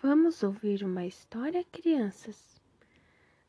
Vamos 0.00 0.44
ouvir 0.44 0.84
uma 0.84 1.04
história, 1.04 1.64
crianças? 1.72 2.60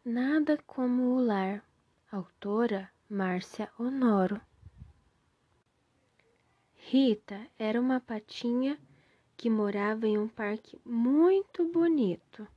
Nada 0.04 0.58
como 0.66 1.14
o 1.14 1.24
lar. 1.24 1.64
Autora 2.12 2.90
Márcia 3.08 3.70
Honoro. 3.78 4.41
Rita 6.73 7.39
era 7.59 7.79
uma 7.79 7.99
patinha 7.99 8.79
que 9.38 9.47
morava 9.47 10.07
em 10.07 10.17
um 10.17 10.27
parque 10.27 10.75
muito 10.83 11.71
bonito. 11.71 12.48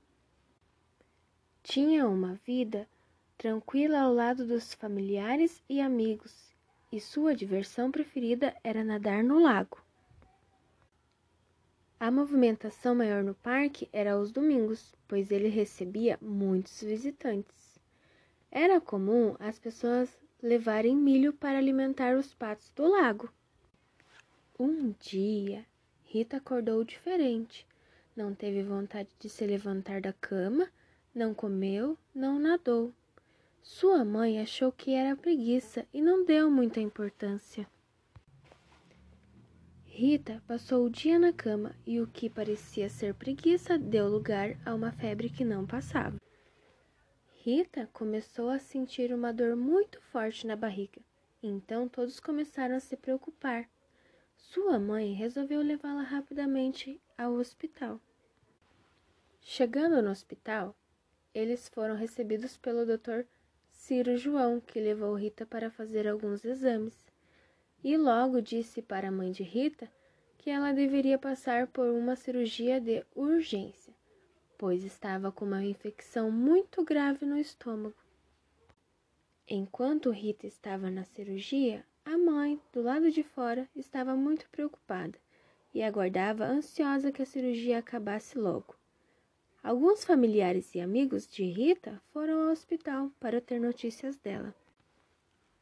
Tinha 1.63 2.09
uma 2.09 2.41
vida 2.47 2.89
tranquila 3.37 4.01
ao 4.01 4.15
lado 4.15 4.47
dos 4.47 4.73
familiares 4.73 5.63
e 5.69 5.83
amigos, 5.83 6.51
e 6.91 6.99
sua 6.99 7.35
diversão 7.35 7.91
preferida 7.91 8.57
era 8.65 8.83
nadar 8.83 9.23
no 9.23 9.39
lago. 9.39 9.85
A 12.03 12.11
movimentação 12.11 12.97
maior 12.97 13.23
no 13.23 13.33
parque 13.33 13.89
era 13.93 14.15
aos 14.15 14.33
domingos, 14.33 14.93
pois 15.07 15.31
ele 15.31 15.47
recebia 15.47 16.19
muitos 16.21 16.83
visitantes. 16.83 17.79
Era 18.51 18.81
comum 18.81 19.37
as 19.39 19.57
pessoas 19.57 20.19
levarem 20.43 20.97
milho 20.97 21.33
para 21.33 21.59
alimentar 21.59 22.17
os 22.17 22.35
patos 22.35 22.73
do 22.75 22.89
lago. 22.89 23.33
Um 24.59 24.93
dia, 24.99 25.65
Rita 26.03 26.39
acordou 26.39 26.83
diferente. 26.83 27.65
Não 28.17 28.35
teve 28.35 28.65
vontade 28.65 29.11
de 29.21 29.29
se 29.29 29.47
levantar 29.47 30.01
da 30.01 30.13
cama, 30.13 30.69
não 31.15 31.33
comeu, 31.33 31.97
não 32.13 32.37
nadou. 32.37 32.93
Sua 33.63 34.05
mãe 34.05 34.41
achou 34.41 34.73
que 34.73 34.93
era 34.93 35.15
preguiça 35.15 35.87
e 35.95 36.03
não 36.03 36.25
deu 36.25 36.51
muita 36.51 36.81
importância. 36.81 37.65
Rita 39.95 40.43
passou 40.49 40.87
o 40.87 40.91
dia 40.91 41.19
na 41.19 41.35
cama 41.35 41.77
e 41.87 42.01
o 42.01 42.07
que 42.07 42.31
parecia 42.31 42.89
ser 42.89 43.13
preguiça 43.13 43.77
deu 43.77 44.09
lugar 44.09 44.59
a 44.65 44.75
uma 44.75 44.91
febre 44.91 45.29
que 45.29 45.45
não 45.45 45.67
passava. 45.67 46.17
Rita 47.43 47.87
começou 47.93 48.49
a 48.49 48.59
sentir 48.59 49.13
uma 49.13 49.35
dor 49.35 49.55
muito 49.55 50.01
forte 50.01 50.47
na 50.47 50.57
barriga, 50.57 51.03
então 51.43 51.87
todos 51.91 52.19
começaram 52.19 52.75
a 52.75 52.81
se 52.81 52.97
preocupar. 52.97 53.69
Sua 54.35 54.79
mãe 54.79 55.13
resolveu 55.13 55.61
levá-la 55.61 56.03
rapidamente 56.03 56.99
ao 57.19 57.35
hospital. 57.35 58.01
Chegando 59.43 60.01
no 60.01 60.11
hospital, 60.11 60.75
eles 61.35 61.69
foram 61.69 61.97
recebidos 61.97 62.57
pelo 62.57 62.87
Dr. 62.87 63.27
Ciro 63.71 64.17
João, 64.17 64.59
que 64.59 64.81
levou 64.81 65.15
Rita 65.15 65.45
para 65.45 65.71
fazer 65.71 66.09
alguns 66.09 66.47
exames 66.47 67.12
e 67.83 67.97
logo 67.97 68.41
disse 68.41 68.81
para 68.81 69.09
a 69.09 69.13
mãe 69.13 69.33
de 69.33 69.43
Rita 69.43 69.91
que 70.39 70.51
ela 70.51 70.73
deveria 70.73 71.19
passar 71.19 71.67
por 71.67 71.89
uma 71.89 72.17
cirurgia 72.17 72.81
de 72.81 73.05
urgência, 73.15 73.95
pois 74.59 74.85
estava 74.85 75.31
com 75.31 75.45
uma 75.45 75.65
infecção 75.65 76.31
muito 76.31 76.85
grave 76.85 77.25
no 77.25 77.39
estômago. 77.39 77.95
Enquanto 79.49 80.11
Rita 80.11 80.47
estava 80.47 80.91
na 80.91 81.05
cirurgia, 81.05 81.85
a 82.05 82.19
mãe, 82.19 82.61
do 82.73 82.83
lado 82.83 83.11
de 83.11 83.23
fora, 83.23 83.69
estava 83.77 84.17
muito 84.17 84.49
preocupada 84.51 85.19
e 85.75 85.83
aguardava 85.83 86.45
ansiosa 86.45 87.13
que 87.13 87.23
a 87.23 87.27
cirurgia 87.27 87.79
acabasse 87.79 88.39
logo. 88.39 88.75
Alguns 89.63 90.05
familiares 90.05 90.75
e 90.75 90.81
amigos 90.81 91.27
de 91.27 91.45
Rita 91.45 92.03
foram 92.13 92.43
ao 92.43 92.53
hospital 92.53 93.13
para 93.21 93.41
ter 93.41 93.61
notícias 93.61 94.17
dela. 94.17 94.53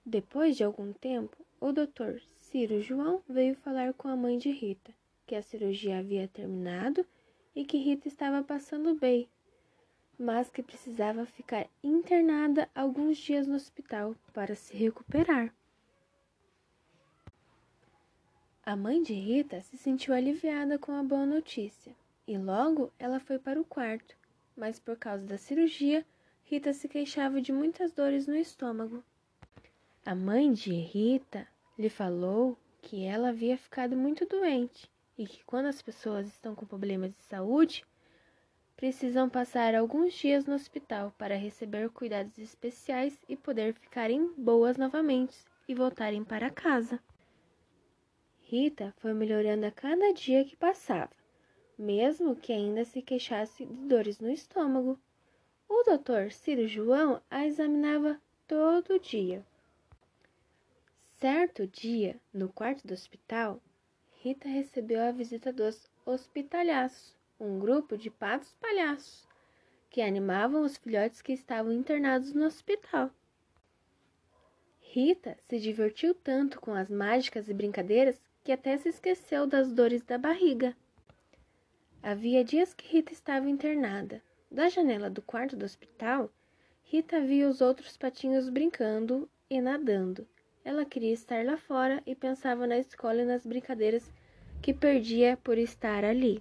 Depois 0.05 0.57
de 0.57 0.65
algum 0.65 0.93
tempo, 0.95 1.37
o 1.61 1.73
doutor 1.73 2.21
Ciro 2.39 2.81
João 2.81 3.23
veio 3.29 3.55
falar 3.55 3.93
com 3.93 4.09
a 4.09 4.17
mãe 4.17 4.39
de 4.39 4.51
Rita, 4.51 4.95
que 5.27 5.35
a 5.35 5.43
cirurgia 5.43 5.99
havia 5.99 6.27
terminado 6.27 7.07
e 7.55 7.67
que 7.67 7.77
Rita 7.77 8.09
estava 8.09 8.43
passando 8.43 8.95
bem, 8.95 9.29
mas 10.19 10.51
que 10.51 10.63
precisava 10.63 11.27
ficar 11.27 11.69
internada 11.85 12.69
alguns 12.75 13.19
dias 13.19 13.47
no 13.47 13.57
hospital 13.57 14.17
para 14.33 14.55
se 14.55 14.75
recuperar. 14.75 15.55
A 18.65 18.75
mãe 18.75 19.03
de 19.03 19.13
Rita 19.13 19.61
se 19.61 19.77
sentiu 19.77 20.15
aliviada 20.15 20.79
com 20.79 20.93
a 20.93 21.03
boa 21.03 21.27
notícia 21.27 21.95
e 22.27 22.39
logo 22.39 22.91
ela 22.99 23.21
foi 23.21 23.39
para 23.39 23.61
o 23.61 23.65
quarto, 23.65 24.17
mas 24.57 24.79
por 24.79 24.97
causa 24.97 25.27
da 25.27 25.37
cirurgia, 25.37 26.07
Rita 26.45 26.73
se 26.73 26.89
queixava 26.89 27.41
de 27.41 27.53
muitas 27.53 27.93
dores 27.93 28.27
no 28.27 28.37
estômago. 28.37 29.05
A 30.05 30.15
mãe 30.15 30.53
de 30.53 30.73
Rita 30.73 31.47
lhe 31.81 31.89
falou 31.89 32.59
que 32.83 33.07
ela 33.07 33.31
havia 33.31 33.57
ficado 33.57 33.97
muito 33.97 34.27
doente 34.27 34.87
e 35.17 35.27
que 35.27 35.43
quando 35.45 35.65
as 35.65 35.81
pessoas 35.81 36.27
estão 36.27 36.55
com 36.55 36.67
problemas 36.67 37.11
de 37.11 37.23
saúde, 37.23 37.87
precisam 38.77 39.31
passar 39.31 39.75
alguns 39.75 40.13
dias 40.13 40.45
no 40.45 40.55
hospital 40.55 41.11
para 41.17 41.39
receber 41.39 41.89
cuidados 41.89 42.37
especiais 42.39 43.19
e 43.27 43.35
poder 43.35 43.73
ficarem 43.73 44.31
boas 44.37 44.77
novamente 44.77 45.39
e 45.67 45.75
voltarem 45.75 46.23
para 46.23 46.51
casa. 46.51 47.01
Rita 48.43 48.93
foi 48.99 49.15
melhorando 49.15 49.65
a 49.65 49.71
cada 49.71 50.13
dia 50.13 50.45
que 50.45 50.57
passava, 50.57 51.13
mesmo 51.79 52.37
que 52.37 52.53
ainda 52.53 52.85
se 52.85 53.01
queixasse 53.01 53.65
de 53.65 53.89
dores 53.89 54.21
no 54.21 54.31
estômago. 54.31 55.01
O 55.67 55.83
doutor 55.85 56.31
Ciro 56.31 56.69
João 56.69 57.23
a 57.31 57.47
examinava 57.47 58.21
todo 58.47 59.01
dia 59.01 59.43
Certo 61.21 61.67
dia, 61.67 62.19
no 62.33 62.49
quarto 62.49 62.87
do 62.87 62.95
hospital, 62.95 63.61
Rita 64.23 64.49
recebeu 64.49 65.03
a 65.03 65.13
visita 65.13 65.53
dos 65.53 65.87
hospitalhaços, 66.07 67.15
um 67.39 67.59
grupo 67.59 67.95
de 67.99 68.09
patos 68.09 68.55
palhaços, 68.59 69.29
que 69.91 70.01
animavam 70.01 70.63
os 70.63 70.79
filhotes 70.79 71.21
que 71.21 71.35
estavam 71.35 71.75
internados 71.75 72.33
no 72.33 72.47
hospital. 72.47 73.11
Rita 74.81 75.37
se 75.47 75.61
divertiu 75.61 76.15
tanto 76.15 76.59
com 76.59 76.73
as 76.73 76.89
mágicas 76.89 77.51
e 77.51 77.53
brincadeiras 77.53 78.19
que 78.43 78.51
até 78.51 78.79
se 78.79 78.89
esqueceu 78.89 79.47
das 79.47 79.71
dores 79.71 80.03
da 80.03 80.17
barriga. 80.17 80.75
Havia 82.03 82.43
dias 82.43 82.73
que 82.73 82.89
Rita 82.91 83.13
estava 83.13 83.47
internada. 83.47 84.23
Da 84.51 84.71
janela 84.71 85.11
do 85.11 85.21
quarto 85.21 85.55
do 85.55 85.67
hospital, 85.67 86.33
Rita 86.83 87.21
via 87.21 87.47
os 87.47 87.61
outros 87.61 87.95
patinhos 87.99 88.49
brincando 88.49 89.29
e 89.51 89.61
nadando. 89.61 90.27
Ela 90.71 90.85
queria 90.85 91.13
estar 91.13 91.45
lá 91.45 91.57
fora 91.57 92.01
e 92.07 92.15
pensava 92.15 92.65
na 92.65 92.79
escola 92.79 93.23
e 93.23 93.25
nas 93.25 93.45
brincadeiras 93.45 94.09
que 94.63 94.73
perdia 94.73 95.37
por 95.37 95.59
estar 95.59 96.05
ali. 96.05 96.41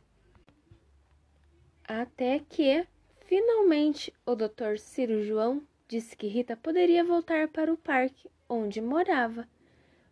Até 1.84 2.38
que, 2.48 2.86
finalmente, 3.22 4.14
o 4.28 4.36
Dr. 4.36 4.78
Ciro 4.78 5.24
João 5.24 5.64
disse 5.88 6.16
que 6.16 6.28
Rita 6.28 6.56
poderia 6.56 7.04
voltar 7.04 7.48
para 7.48 7.74
o 7.74 7.78
parque 7.78 8.30
onde 8.48 8.80
morava, 8.80 9.50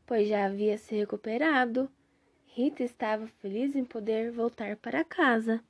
pois 0.03 0.27
já 0.27 0.47
havia 0.47 0.79
se 0.79 0.95
recuperado. 0.95 1.88
Rita 2.47 2.81
estava 2.81 3.27
feliz 3.27 3.75
em 3.75 3.85
poder 3.85 4.31
voltar 4.31 4.77
para 4.77 5.03
casa. 5.03 5.63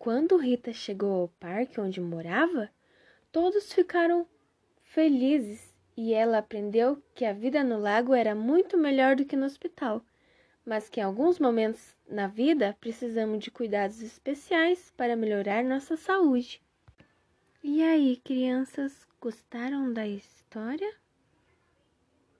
Quando 0.00 0.36
Rita 0.36 0.72
chegou 0.72 1.12
ao 1.12 1.28
parque 1.28 1.80
onde 1.80 2.00
morava, 2.00 2.68
todos 3.30 3.72
ficaram 3.72 4.26
felizes 4.82 5.73
e 5.96 6.12
ela 6.12 6.38
aprendeu 6.38 7.02
que 7.14 7.24
a 7.24 7.32
vida 7.32 7.62
no 7.62 7.78
lago 7.78 8.14
era 8.14 8.34
muito 8.34 8.76
melhor 8.76 9.16
do 9.16 9.24
que 9.24 9.36
no 9.36 9.46
hospital, 9.46 10.04
mas 10.64 10.88
que 10.88 11.00
em 11.00 11.02
alguns 11.02 11.38
momentos 11.38 11.96
na 12.08 12.26
vida 12.26 12.76
precisamos 12.80 13.38
de 13.38 13.50
cuidados 13.50 14.02
especiais 14.02 14.92
para 14.96 15.16
melhorar 15.16 15.62
nossa 15.62 15.96
saúde. 15.96 16.60
E 17.62 17.82
aí, 17.82 18.16
crianças, 18.16 19.06
gostaram 19.20 19.92
da 19.92 20.06
história? 20.06 21.03